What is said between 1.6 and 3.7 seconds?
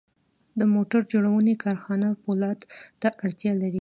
کارخانه پولادو ته اړتیا لري